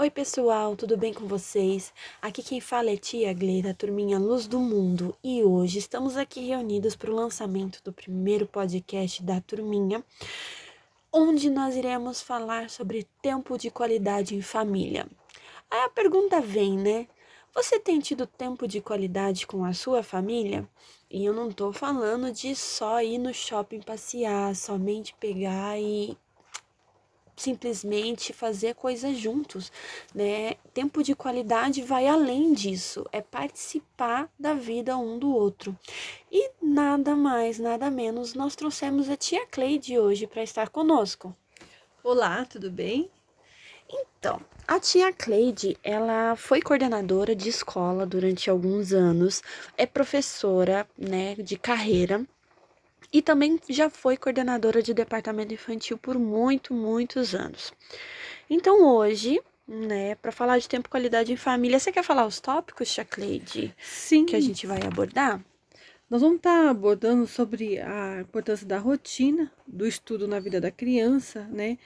[0.00, 1.92] Oi, pessoal, tudo bem com vocês?
[2.22, 6.94] Aqui quem fala é Tia Gleida, turminha Luz do Mundo, e hoje estamos aqui reunidos
[6.94, 10.04] para o lançamento do primeiro podcast da turminha,
[11.12, 15.04] onde nós iremos falar sobre tempo de qualidade em família.
[15.68, 17.08] Aí a pergunta vem, né?
[17.52, 20.64] Você tem tido tempo de qualidade com a sua família?
[21.10, 26.16] E eu não tô falando de só ir no shopping passear, somente pegar e
[27.38, 29.72] simplesmente fazer coisas juntos,
[30.14, 30.54] né?
[30.74, 35.76] Tempo de qualidade vai além disso, é participar da vida um do outro.
[36.30, 41.34] E nada mais, nada menos, nós trouxemos a tia Cleide hoje para estar conosco.
[42.02, 43.10] Olá, tudo bem?
[43.90, 49.42] Então, a tia Cleide, ela foi coordenadora de escola durante alguns anos,
[49.76, 52.26] é professora, né, de carreira
[53.12, 57.72] e também já foi coordenadora de departamento infantil por muito, muitos anos.
[58.50, 62.40] Então hoje, né, para falar de tempo e qualidade em família, você quer falar os
[62.40, 63.74] tópicos, Chacleide?
[63.80, 64.26] Sim.
[64.26, 65.42] Que a gente vai abordar?
[66.10, 70.70] Nós vamos estar tá abordando sobre a importância da rotina, do estudo na vida da
[70.70, 71.76] criança, né?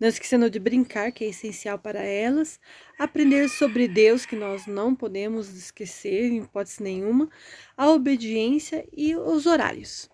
[0.00, 2.60] Não esquecendo de brincar, que é essencial para elas.
[2.98, 7.28] Aprender sobre Deus, que nós não podemos esquecer em hipótese nenhuma.
[7.76, 10.08] A obediência e os horários.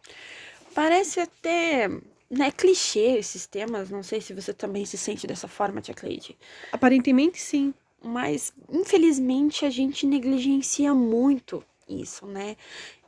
[0.74, 1.88] Parece até
[2.30, 3.90] né, clichê esses temas.
[3.90, 6.36] Não sei se você também se sente dessa forma, Tia Cleide.
[6.72, 7.72] Aparentemente sim.
[8.02, 12.56] Mas, infelizmente, a gente negligencia muito isso, né?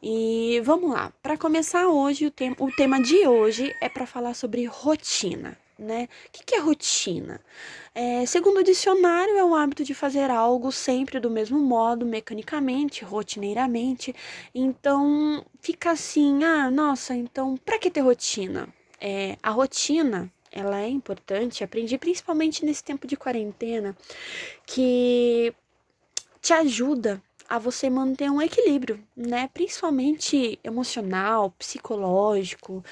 [0.02, 1.12] E vamos lá.
[1.22, 6.08] Para começar hoje, o, tema, o tema de hoje é para falar sobre rotina né?
[6.26, 7.40] O que, que é rotina?
[7.94, 13.04] É, segundo o dicionário, é o hábito de fazer algo sempre do mesmo modo, mecanicamente,
[13.04, 14.14] rotineiramente.
[14.54, 18.68] Então, fica assim, ah, nossa, então, para que ter rotina?
[19.00, 23.96] É, a rotina, ela é importante, aprendi principalmente nesse tempo de quarentena,
[24.66, 25.54] que
[26.40, 29.48] te ajuda a você manter um equilíbrio, né?
[29.52, 32.84] Principalmente emocional, psicológico.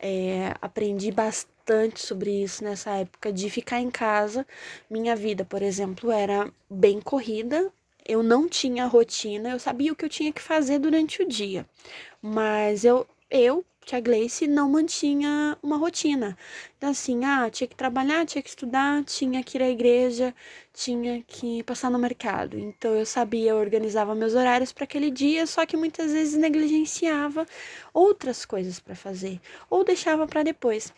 [0.00, 4.46] É, aprendi bastante bastante sobre isso nessa época de ficar em casa.
[4.88, 7.70] Minha vida, por exemplo, era bem corrida.
[8.06, 11.66] Eu não tinha rotina, eu sabia o que eu tinha que fazer durante o dia.
[12.22, 16.38] Mas eu, eu que a Gleice não mantinha uma rotina.
[16.78, 20.34] Então, assim, ah, tinha que trabalhar, tinha que estudar, tinha que ir à igreja,
[20.72, 22.58] tinha que passar no mercado.
[22.58, 27.46] Então, eu sabia, eu organizava meus horários para aquele dia, só que muitas vezes negligenciava
[27.92, 29.38] outras coisas para fazer,
[29.70, 30.92] ou deixava para depois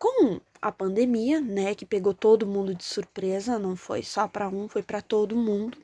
[0.00, 4.66] com a pandemia, né, que pegou todo mundo de surpresa, não foi só para um,
[4.66, 5.76] foi para todo mundo.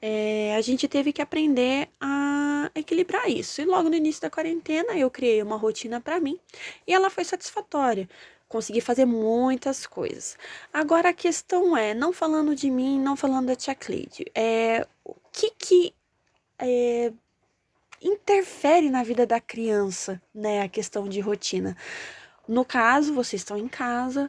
[0.00, 3.60] É, a gente teve que aprender a equilibrar isso.
[3.60, 6.38] E logo no início da quarentena eu criei uma rotina para mim
[6.86, 8.08] e ela foi satisfatória.
[8.48, 10.38] Consegui fazer muitas coisas.
[10.72, 15.14] Agora a questão é, não falando de mim, não falando da tia Cleide, é, o
[15.32, 15.94] que que
[16.56, 17.12] é,
[18.00, 21.76] interfere na vida da criança, né, a questão de rotina?
[22.50, 24.28] No caso, vocês estão em casa,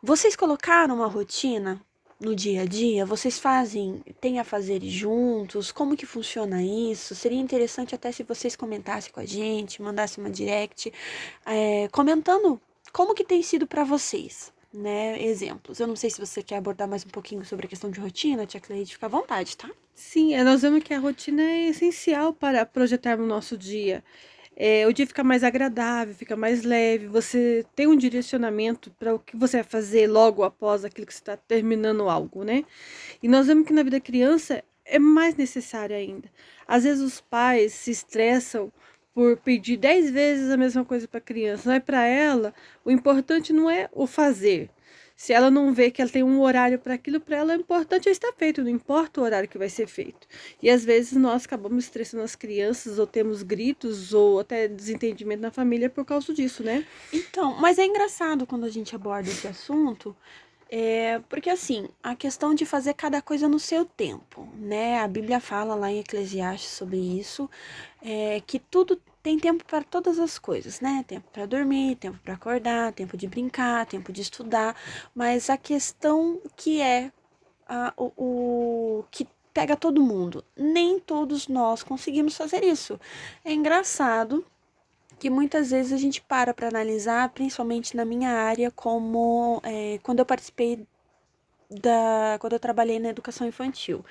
[0.00, 1.82] vocês colocaram uma rotina
[2.20, 3.04] no dia a dia?
[3.04, 5.72] Vocês fazem, têm a fazer juntos?
[5.72, 7.12] Como que funciona isso?
[7.16, 10.92] Seria interessante até se vocês comentassem com a gente, mandassem uma direct,
[11.44, 12.60] é, comentando
[12.92, 15.20] como que tem sido para vocês, né?
[15.20, 15.80] Exemplos.
[15.80, 18.46] Eu não sei se você quer abordar mais um pouquinho sobre a questão de rotina,
[18.46, 19.68] tia Cleide, fica à vontade, tá?
[19.92, 24.04] Sim, é, nós vemos que a rotina é essencial para projetarmos o nosso dia
[24.56, 29.18] é, o dia fica mais agradável, fica mais leve, você tem um direcionamento para o
[29.18, 32.64] que você vai fazer logo após aquilo que você está terminando algo, né?
[33.22, 36.30] E nós vemos que na vida da criança é mais necessário ainda.
[36.66, 38.72] Às vezes os pais se estressam
[39.14, 43.52] por pedir dez vezes a mesma coisa para a criança, mas para ela o importante
[43.52, 44.70] não é o fazer,
[45.16, 48.06] se ela não vê que ela tem um horário para aquilo, para ela é importante
[48.10, 50.28] estar feito, não importa o horário que vai ser feito.
[50.62, 55.50] E às vezes nós acabamos estressando as crianças, ou temos gritos, ou até desentendimento na
[55.50, 56.86] família por causa disso, né?
[57.10, 60.14] Então, mas é engraçado quando a gente aborda esse assunto,
[60.68, 65.00] é, porque assim, a questão de fazer cada coisa no seu tempo, né?
[65.00, 67.48] A Bíblia fala lá em Eclesiastes sobre isso,
[68.02, 71.04] é, que tudo tem tempo para todas as coisas, né?
[71.04, 74.76] Tempo para dormir, tempo para acordar, tempo de brincar, tempo de estudar,
[75.12, 77.10] mas a questão que é
[77.68, 83.00] a, o, o que pega todo mundo, nem todos nós conseguimos fazer isso.
[83.44, 84.46] É engraçado
[85.18, 90.20] que muitas vezes a gente para para analisar, principalmente na minha área, como é, quando
[90.20, 90.86] eu participei
[91.70, 94.04] da quando eu trabalhei na educação infantil,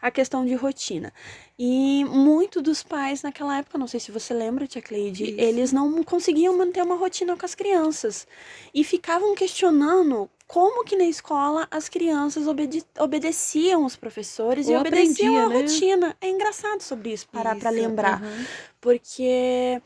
[0.00, 1.12] a questão de rotina.
[1.58, 5.40] E muito dos pais naquela época, não sei se você lembra, tia Cleide, Isso.
[5.40, 8.26] eles não conseguiam manter uma rotina com as crianças
[8.74, 14.76] e ficavam questionando como que na escola as crianças obede obedeciam os professores Ou e
[14.76, 15.54] obedeciam aprendia, a né?
[15.60, 16.16] rotina.
[16.20, 18.20] É engraçado sobre isso, parar para lembrar.
[18.22, 18.48] aham.
[18.80, 19.80] Porque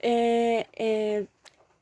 [0.00, 1.26] é, é,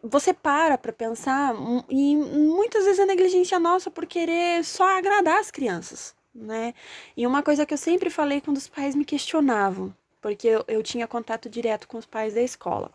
[0.05, 1.55] você para para pensar
[1.89, 6.75] e muitas vezes é negligência nossa por querer só agradar as crianças, né?
[7.17, 10.83] E uma coisa que eu sempre falei quando os pais me questionavam, porque eu, eu
[10.83, 12.91] tinha contato direto com os pais da escola.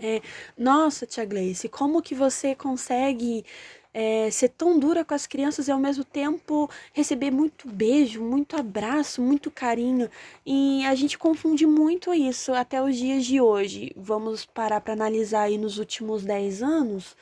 [0.00, 0.22] É,
[0.56, 3.44] nossa, tia Gleice, como que você consegue
[3.92, 8.56] é, ser tão dura com as crianças e ao mesmo tempo receber muito beijo, muito
[8.56, 10.08] abraço, muito carinho?
[10.46, 13.92] E a gente confunde muito isso até os dias de hoje.
[13.96, 17.16] Vamos parar para analisar aí nos últimos 10 anos.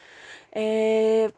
[0.53, 1.33] É,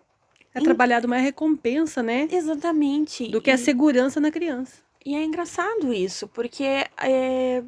[0.55, 2.27] É trabalhado mais recompensa, né?
[2.31, 3.29] exatamente.
[3.29, 4.83] Do que a E- segurança na criança.
[5.05, 7.63] E é engraçado isso, porque é,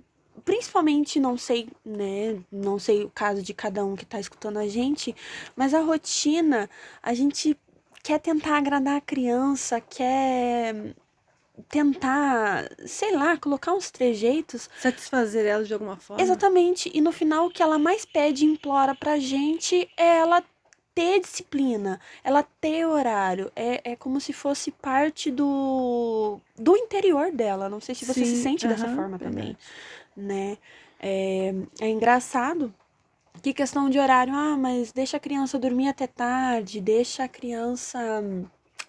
[0.44, 2.38] principalmente, não sei, né?
[2.50, 5.14] Não sei o caso de cada um que tá escutando a gente,
[5.54, 6.69] mas a rotina,
[7.02, 7.56] a gente
[8.02, 10.94] quer tentar agradar a criança, quer
[11.69, 14.69] tentar, sei lá, colocar uns trejeitos.
[14.78, 16.22] Satisfazer ela de alguma forma.
[16.22, 16.90] Exatamente.
[16.94, 20.42] E no final, o que ela mais pede e implora pra gente é ela
[21.00, 23.50] ter disciplina, ela ter horário.
[23.56, 27.69] É, é como se fosse parte do, do interior dela.
[27.70, 29.56] Não sei se você se Sim, sente dessa aham, forma também,
[30.17, 30.58] né?
[31.00, 32.75] É, é engraçado
[33.43, 37.99] que questão de horário, ah, mas deixa a criança dormir até tarde, deixa a criança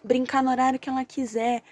[0.04, 1.64] brincar no horário que ela quiser.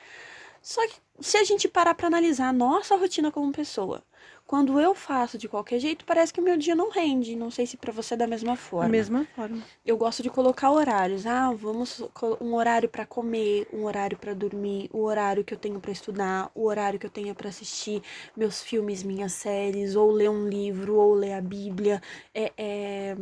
[0.62, 4.04] Só que se a gente parar pra analisar a nossa rotina como pessoa,
[4.50, 7.36] quando eu faço de qualquer jeito, parece que o meu dia não rende.
[7.36, 8.90] Não sei se pra você é da mesma Da forma.
[8.90, 9.62] mesma forma.
[9.86, 11.28] Eu gosto de colocar horários.
[11.28, 12.02] Ah, vamos
[12.42, 16.50] um horário pra comer, um horário pra dormir, o horário que eu tenho pra estudar,
[16.56, 18.02] o horário que eu tenho pra assistir
[18.36, 22.02] meus filmes, minhas séries, ou ler um livro, ou ler a Bíblia.
[22.34, 23.18] É, é,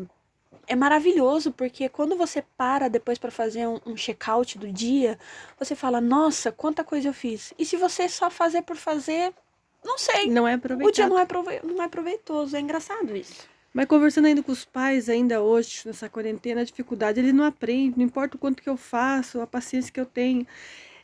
[0.65, 5.19] é maravilhoso porque quando você para depois pra fazer um, um check-out do dia,
[5.59, 7.53] você fala: Nossa, quanta coisa eu fiz.
[7.59, 9.33] E se você só fazer por fazer,
[9.87, 10.35] não sei.
[10.35, 11.07] Não é O dia aproveitado.
[11.07, 12.55] não é, prove- não é proveitoso.
[12.55, 13.49] É engraçado isso.
[13.73, 17.97] Mas conversando ainda com os pais, ainda hoje, nessa quarentena, a dificuldade, ele não aprende,
[17.97, 20.47] não importa o quanto que eu faço, a paciência que eu tenho.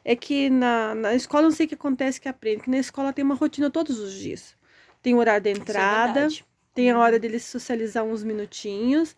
[0.05, 3.13] É que na, na escola, não sei o que acontece que aprende, que na escola
[3.13, 4.55] tem uma rotina todos os dias.
[5.01, 6.35] Tem o horário da é entrada,
[6.73, 9.15] tem a hora deles socializar uns minutinhos,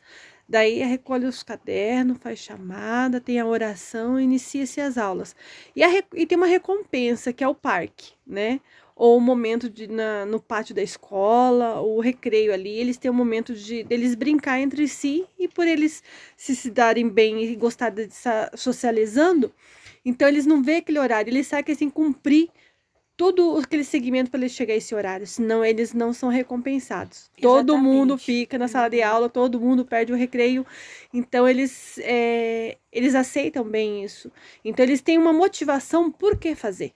[0.47, 5.35] daí recolhe os cadernos, faz chamada, tem a oração, inicia-se as aulas.
[5.75, 8.59] E, a e tem uma recompensa, que é o parque, né?
[8.95, 13.11] Ou o momento de, na, no pátio da escola, ou o recreio ali, eles têm
[13.11, 16.01] um momento de deles brincar entre si, e por eles
[16.37, 19.51] se, se darem bem e gostar de estar socializando,
[20.05, 22.49] então eles não vê aquele horário, eles sabem que que cumprir
[23.17, 27.31] todo aquele segmento para eles chegar a esse horário, senão eles não são recompensados.
[27.39, 28.25] Todo mundo Exatamente.
[28.25, 29.07] fica na sala de Uhum.
[29.07, 30.65] aula, todo mundo perde o recreio,
[31.13, 34.31] então eles, é, eles aceitam bem isso.
[34.63, 36.93] Então eles têm uma motivação por que fazer.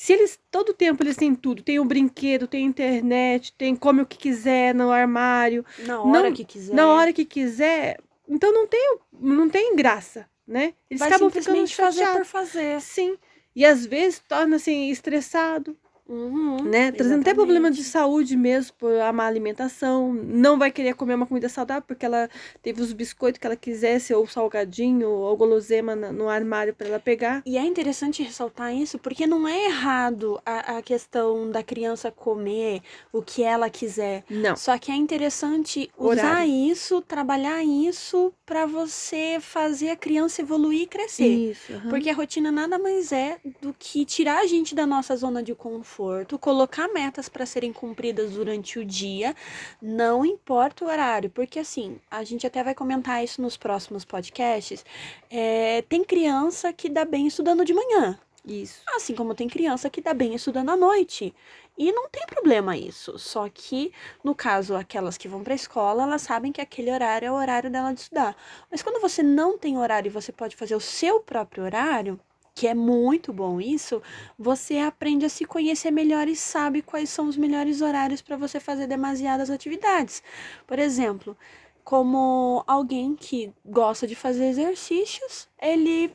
[0.00, 4.06] Se eles todo tempo eles têm tudo, tem o brinquedo, tem internet, tem come o
[4.06, 6.72] que quiser no armário, Na hora Não- que quiser.
[6.72, 7.98] na hora que quiser,
[8.28, 10.72] então não tem, não tem graça, né?
[10.88, 12.80] Eles Vai acabam ficando simplesmente fazer por fazer.
[12.80, 13.18] Sim.
[13.56, 15.76] E às vezes torna-se estressado,
[16.08, 16.90] Uhum, né?
[16.90, 20.12] Trazendo até problema de saúde mesmo, por a má alimentação.
[20.12, 22.30] Não vai querer comer uma comida saudável porque ela
[22.62, 26.98] teve os biscoitos que ela quisesse, ou salgadinho, ou gulosema na- no armário para ela
[27.00, 27.42] pegar.
[27.44, 32.80] E é interessante ressaltar isso porque não é errado a, a questão da criança comer
[33.12, 34.24] o que ela quiser.
[34.30, 34.56] Não.
[34.56, 36.50] Só que é interessante usar Horário.
[36.70, 41.50] isso, trabalhar isso pra você fazer a criança evoluir e crescer.
[41.50, 41.72] Isso.
[41.72, 41.90] aham.
[41.90, 45.54] Porque a rotina nada mais é do que tirar a gente da nossa zona de
[45.98, 49.34] conforto, colocar metas para serem cumpridas durante o dia,
[49.82, 54.84] não importa o horário, porque assim, a gente até vai comentar isso nos próximos podcasts.
[55.30, 58.80] é, tem criança que dá bem estudando de manhã, Isso.
[58.94, 61.34] assim como tem criança que dá bem estudando à noite.
[61.76, 63.18] E não tem problema isso.
[63.20, 63.92] Só que,
[64.24, 67.34] no caso, aquelas que vão para a escola, elas sabem que aquele horário é o
[67.34, 68.36] horário dela de estudar.
[68.70, 72.18] Mas quando você não tem horário e você pode fazer o seu próprio horário,
[72.58, 74.02] que é muito bom isso,
[74.36, 78.58] você aprende a se conhecer melhor e sabe quais são os melhores horários para você
[78.58, 80.24] fazer demasiadas atividades.
[80.66, 81.36] Por exemplo,
[81.84, 86.12] como alguém que gosta de fazer exercícios, ele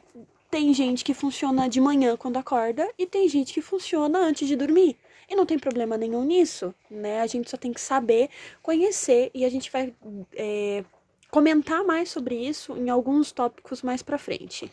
[0.51, 4.57] tem gente que funciona de manhã quando acorda e tem gente que funciona antes de
[4.57, 4.97] dormir.
[5.29, 7.21] E não tem problema nenhum nisso, né?
[7.21, 8.29] A gente só tem que saber,
[8.61, 9.93] conhecer e a gente vai
[10.35, 10.83] é,
[11.31, 14.71] comentar mais sobre isso em alguns tópicos mais pra frente,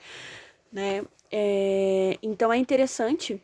[0.73, 1.05] né?
[1.31, 3.41] É, então é interessante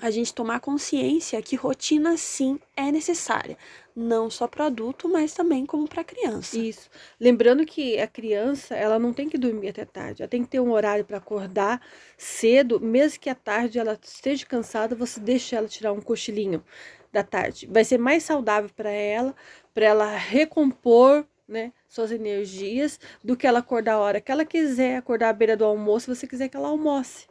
[0.00, 3.56] a gente tomar consciência que rotina sim é necessária,
[3.94, 6.58] não só para adulto, mas também como para criança.
[6.58, 6.90] Isso.
[7.20, 10.60] Lembrando que a criança, ela não tem que dormir até tarde, ela tem que ter
[10.60, 11.80] um horário para acordar
[12.16, 16.64] cedo, mesmo que à tarde ela esteja cansada, você deixa ela tirar um cochilinho
[17.12, 17.68] da tarde.
[17.70, 19.34] Vai ser mais saudável para ela,
[19.74, 24.96] para ela recompor né, suas energias, do que ela acordar a hora que ela quiser,
[24.96, 27.26] acordar à beira do almoço, se você quiser que ela almoce.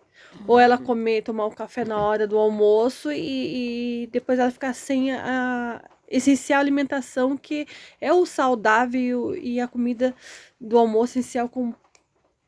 [0.47, 4.73] Ou ela comer, tomar um café na hora do almoço e, e depois ela ficar
[4.73, 7.65] sem a essencial alimentação que
[7.99, 10.13] é o saudável e a comida
[10.59, 11.73] do almoço essencial com,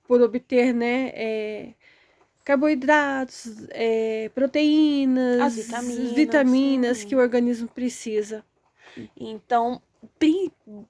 [0.07, 1.73] por obter, né, é,
[2.43, 8.45] carboidratos, é, proteínas, As vitaminas, vitaminas que o organismo precisa.
[9.17, 9.81] Então,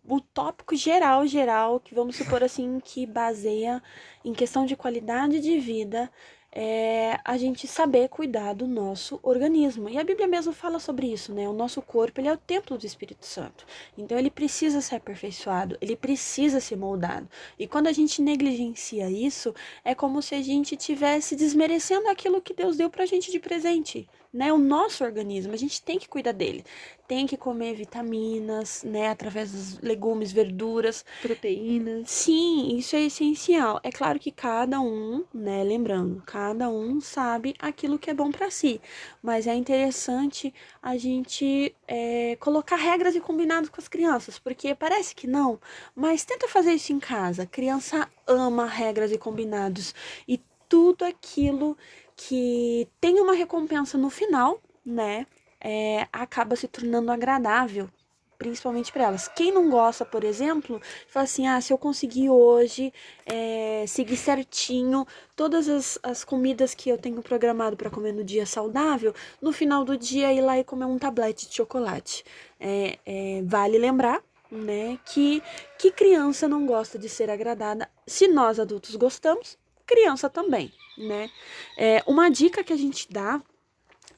[0.08, 3.82] o tópico geral, geral, que vamos supor assim, que baseia
[4.24, 6.10] em questão de qualidade de vida,
[6.56, 9.90] é a gente saber cuidar do nosso organismo.
[9.90, 11.50] E a Bíblia mesmo fala sobre isso, né?
[11.50, 13.66] O nosso corpo, ele é o templo do Espírito Santo.
[13.98, 17.28] Então ele precisa ser aperfeiçoado, ele precisa ser moldado.
[17.58, 19.54] E quando a gente negligencia isso,
[19.84, 24.08] é como se a gente tivesse desmerecendo aquilo que Deus deu pra gente de presente
[24.34, 26.66] né, o nosso organismo, a gente tem que cuidar dele.
[27.14, 32.10] Tem que comer vitaminas, né, através dos legumes, verduras, proteínas.
[32.10, 33.80] Sim, isso é essencial.
[33.84, 38.50] É claro que cada um, né, lembrando, cada um sabe aquilo que é bom para
[38.50, 38.82] si,
[39.22, 40.52] mas é interessante
[40.82, 45.60] a gente é, colocar regras e combinados com as crianças, porque parece que não,
[45.96, 47.44] mas tenta fazer isso em casa.
[47.44, 49.94] A criança ama regras e combinados
[50.28, 51.78] e tudo aquilo
[52.16, 55.28] que tem uma recompensa no final, né?
[55.64, 57.90] É, acaba se tornando agradável,
[58.38, 59.28] principalmente para elas.
[59.30, 62.94] Quem não gosta, por exemplo, fala assim: ah, se eu conseguir hoje
[63.26, 68.46] é, seguir certinho todas as, as comidas que eu tenho programado para comer no dia
[68.46, 72.26] saudável, no final do dia ir lá e comer um tablete de chocolate.
[72.60, 74.22] É, é, vale lembrar.
[74.52, 75.42] Né, que,
[75.80, 77.90] que criança não gosta de ser agradada?
[78.06, 81.28] Se nós adultos gostamos, criança também, né?
[81.76, 83.42] É, uma dica que a gente dá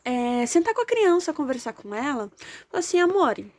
[0.05, 2.31] é sentar com a criança, conversar com ela,
[2.69, 3.51] falar assim, amore,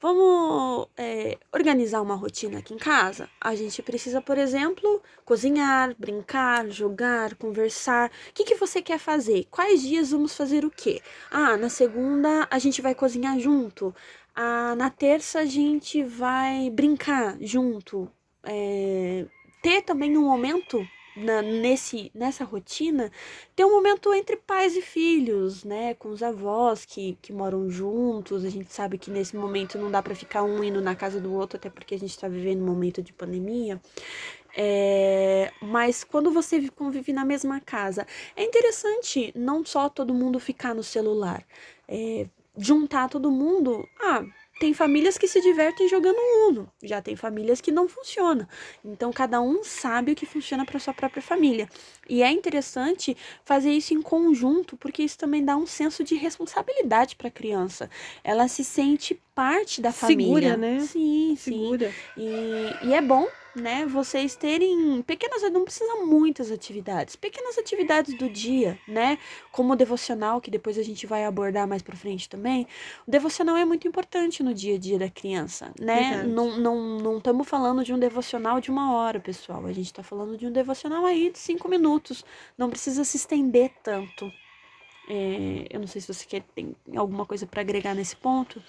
[0.00, 3.28] vamos é, organizar uma rotina aqui em casa?
[3.40, 8.10] A gente precisa, por exemplo, cozinhar, brincar, jogar, conversar.
[8.30, 9.46] O que, que você quer fazer?
[9.50, 11.00] Quais dias vamos fazer o quê?
[11.30, 13.94] Ah, na segunda a gente vai cozinhar junto.
[14.34, 18.10] Ah, na terça a gente vai brincar junto.
[18.44, 19.26] É,
[19.62, 20.86] ter também um momento
[21.16, 23.10] na, nesse, nessa rotina,
[23.54, 25.94] ter um momento entre pais e filhos, né?
[25.94, 28.44] Com os avós que, que moram juntos.
[28.44, 31.32] A gente sabe que nesse momento não dá para ficar um indo na casa do
[31.32, 33.80] outro, até porque a gente está vivendo um momento de pandemia.
[34.58, 40.74] É, mas quando você convive na mesma casa, é interessante não só todo mundo ficar
[40.74, 41.44] no celular,
[41.86, 43.86] é, juntar todo mundo.
[44.00, 44.24] Ah,
[44.58, 46.16] tem famílias que se divertem jogando
[46.48, 48.46] Uno, já tem famílias que não funcionam.
[48.84, 51.68] Então cada um sabe o que funciona para sua própria família.
[52.08, 57.16] E é interessante fazer isso em conjunto, porque isso também dá um senso de responsabilidade
[57.16, 57.90] para a criança.
[58.24, 60.50] Ela se sente parte da família.
[60.52, 60.80] Segura, né?
[60.80, 61.90] Sim, Segura.
[61.90, 61.94] sim.
[62.16, 68.28] E, e é bom né, vocês terem pequenas, não precisa muitas atividades, pequenas atividades do
[68.28, 69.18] dia, né,
[69.50, 72.66] como o devocional, que depois a gente vai abordar mais para frente também.
[73.06, 76.10] O devocional é muito importante no dia a dia da criança, né?
[76.10, 76.28] Verdade.
[76.28, 79.64] Não não não estamos falando de um devocional de uma hora, pessoal.
[79.64, 82.24] A gente está falando de um devocional aí de cinco minutos.
[82.56, 84.30] Não precisa se estender tanto.
[85.08, 88.62] É, eu não sei se você quer tem alguma coisa para agregar nesse ponto.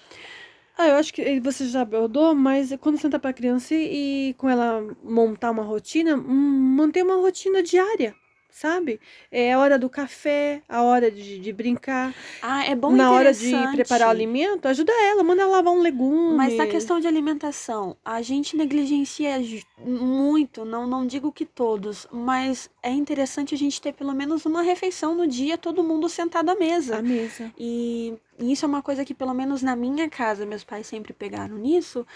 [0.78, 4.48] Ah, eu acho que você já abordou, mas quando senta para a criança e, com
[4.48, 8.14] ela montar uma rotina, hum, manter uma rotina diária,
[8.48, 9.00] sabe?
[9.28, 12.14] É a hora do café, a hora de, de brincar.
[12.40, 15.80] Ah, é bom Na hora de preparar o alimento, ajuda ela, manda ela lavar um
[15.80, 16.36] legume.
[16.36, 19.36] Mas na questão de alimentação, a gente negligencia
[19.84, 24.62] muito, não, não digo que todos, mas é interessante a gente ter pelo menos uma
[24.62, 26.98] refeição no dia, todo mundo sentado à mesa.
[26.98, 27.52] A mesa.
[27.58, 31.56] E isso é uma coisa que, pelo menos na minha casa, meus pais sempre pegaram
[31.56, 32.06] nisso,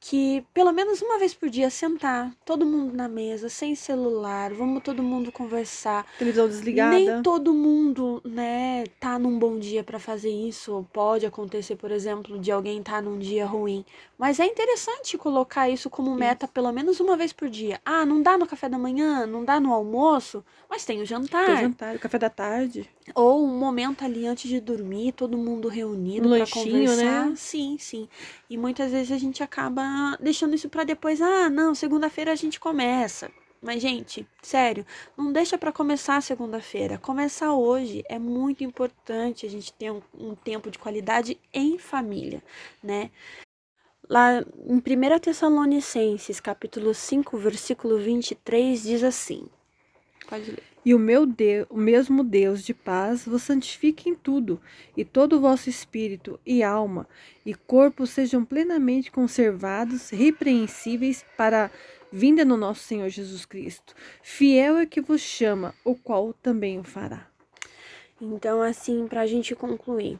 [0.00, 4.82] que pelo menos uma vez por dia sentar, todo mundo na mesa, sem celular, vamos
[4.82, 6.06] todo mundo conversar.
[6.18, 6.96] Televisão desligada.
[6.96, 10.86] Nem todo mundo, né, tá num bom dia para fazer isso.
[10.92, 13.84] Pode acontecer, por exemplo, de alguém tá num dia ruim.
[14.16, 17.80] Mas é interessante colocar isso como meta pelo menos uma vez por dia.
[17.84, 21.06] Ah, não dá no café da manhã, não dá no almoço, mas tem o Tem
[21.06, 21.50] jantar.
[21.50, 22.88] o jantar, o café da tarde.
[23.14, 27.26] Ou um momento ali antes de dormir, todo mundo reunido Um para lanchinho, conversar.
[27.26, 27.34] né?
[27.36, 28.08] Sim, sim.
[28.48, 31.20] E muitas vezes a gente acaba deixando isso para depois.
[31.20, 33.30] Ah, não, segunda-feira a gente começa.
[33.60, 36.96] Mas, gente, sério, não deixa para começar segunda-feira.
[36.98, 42.42] Começar hoje é muito importante a gente ter um, um, tempo de qualidade em família,
[42.82, 43.10] né?
[44.08, 49.48] Lá em 1 Tessalonicenses, capítulo 5, versículo 23, diz assim.
[50.28, 50.62] Pode ler.
[50.84, 54.60] E o meu Deus, o mesmo Deus de paz vos santifique em tudo,
[54.96, 57.06] e todo o vosso espírito e alma
[57.44, 61.70] e corpo sejam plenamente conservados, repreensíveis para
[62.12, 63.94] vinda no nosso Senhor Jesus Cristo.
[64.22, 67.26] Fiel é que vos chama, o qual também o fará.
[68.20, 70.18] Então, assim, para a gente concluir,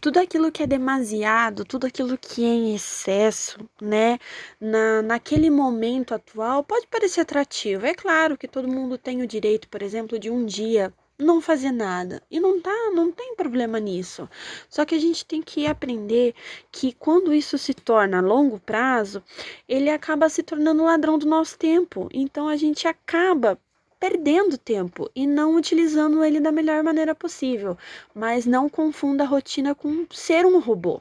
[0.00, 4.18] tudo aquilo que é demasiado, tudo aquilo que é em excesso, né,
[4.60, 7.86] na, naquele momento atual, pode parecer atrativo.
[7.86, 11.70] É claro que todo mundo tem o direito, por exemplo, de um dia não fazer
[11.70, 12.22] nada.
[12.30, 14.28] E não tá, não tem problema nisso.
[14.68, 16.34] Só que a gente tem que aprender
[16.70, 19.22] que quando isso se torna a longo prazo,
[19.68, 22.08] ele acaba se tornando ladrão do nosso tempo.
[22.12, 23.58] Então a gente acaba
[24.02, 27.78] perdendo tempo e não utilizando ele da melhor maneira possível.
[28.12, 31.00] Mas não confunda a rotina com ser um robô.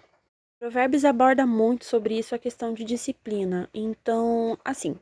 [0.59, 3.67] Provérbios aborda muito sobre isso a questão de disciplina.
[3.73, 4.99] Então, assim,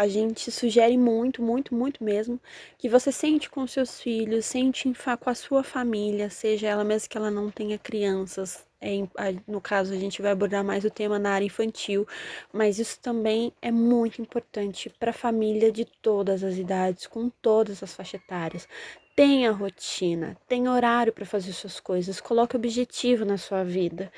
[0.00, 2.40] a gente sugere muito, muito, muito mesmo
[2.78, 4.90] que você sente com seus filhos, sente
[5.20, 9.06] com a sua família, seja ela mesmo que ela não tenha crianças, é,
[9.46, 12.06] no caso, a gente vai abordar mais o tema na área infantil,
[12.50, 17.82] mas isso também é muito importante para a família de todas as idades, com todas
[17.82, 18.66] as faixas etárias.
[19.14, 24.10] Tenha rotina, tenha horário para fazer suas coisas, coloque objetivo na sua vida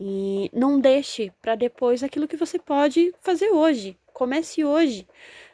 [0.00, 3.96] e não deixe para depois aquilo que você pode fazer hoje.
[4.18, 5.06] Comece hoje,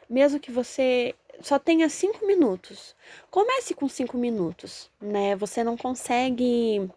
[0.09, 2.95] mesmo que você só tenha cinco minutos.
[3.29, 5.35] Comece com cinco minutos, né?
[5.35, 6.89] Você não consegue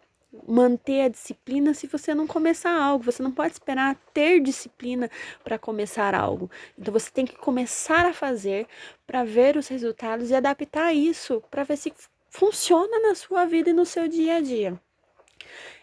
[0.47, 3.03] manter a disciplina se você não começar algo.
[3.03, 5.11] Você não pode esperar ter disciplina
[5.43, 6.49] para começar algo.
[6.75, 8.65] Então você tem que começar a fazer
[9.05, 11.93] para ver os resultados e adaptar isso para ver se
[12.31, 14.81] funciona na sua vida e no seu dia a dia.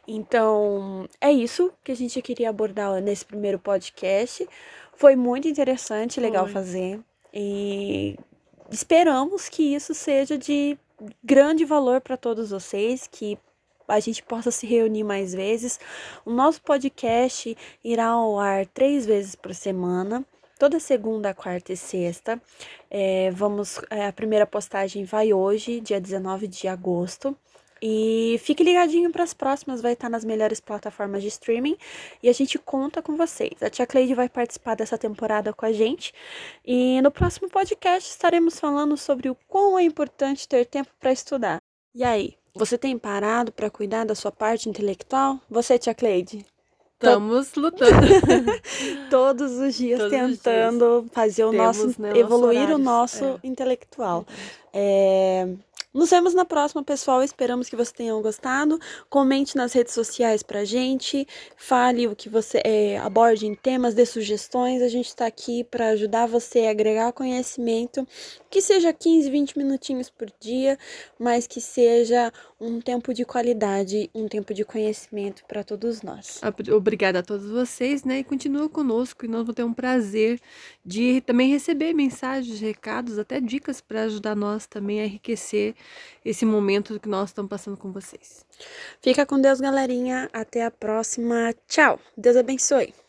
[0.09, 4.49] Então, é isso que a gente queria abordar nesse primeiro podcast.
[4.97, 6.53] Foi muito interessante, legal Foi.
[6.53, 7.01] fazer.
[7.33, 8.19] E
[8.71, 10.79] esperamos que isso seja de
[11.23, 13.39] grande valor para todos vocês, que
[13.87, 15.79] a gente possa se reunir mais vezes.
[16.25, 20.25] O nosso podcast irá ao ar três vezes por semana.
[20.59, 22.41] Toda segunda, quarta e sexta.
[22.91, 27.37] É, vamos, é, a primeira postagem vai hoje, dia 19 de agosto.
[27.81, 31.77] E fique ligadinho para as próximas, vai estar nas melhores plataformas de streaming
[32.23, 33.63] e a gente conta com vocês.
[33.63, 36.15] A tia Cleide vai participar dessa temporada com a gente
[36.65, 41.61] e no próximo podcast estaremos falando sobre o quão é importante ter tempo para estudar.
[41.95, 45.39] E aí, você tem parado para cuidar da sua parte intelectual?
[45.51, 46.45] Você, tia Cleide?
[46.95, 47.93] Estamos lutando.
[49.11, 51.13] Todos os dias Todos tentando os dias.
[51.13, 53.39] fazer o Temos, nosso, né, evoluir o nosso é.
[53.45, 54.27] intelectual.
[54.73, 55.47] É,
[55.97, 57.23] nos vemos na próxima, pessoal.
[57.23, 58.79] Esperamos que vocês tenham gostado.
[59.09, 61.27] Comente nas redes sociais pra gente.
[61.57, 64.83] Fale o que você é, aborde em temas, dê sugestões.
[64.83, 68.07] A gente está aqui para ajudar você a agregar conhecimento.
[68.51, 70.79] Que seja 15, 20 minutinhos por dia,
[71.19, 76.41] mas que seja um tempo de qualidade, um tempo de conhecimento para todos nós.
[76.75, 78.21] Obrigada a todos vocês, né?
[78.21, 80.41] E continua conosco e nós vamos ter um prazer
[80.85, 85.75] de também receber mensagens, recados, até dicas para ajudar nós também a enriquecer
[86.25, 88.45] esse momento que nós estamos passando com vocês.
[89.01, 90.29] Fica com Deus, galerinha.
[90.33, 91.55] Até a próxima.
[91.69, 92.01] Tchau.
[92.17, 93.06] Deus abençoe.